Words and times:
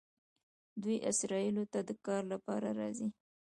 دوی 0.81 0.97
اسرائیلو 1.11 1.63
ته 1.73 1.79
د 1.87 1.91
کار 2.05 2.23
لپاره 2.33 2.69
راځي. 2.79 3.07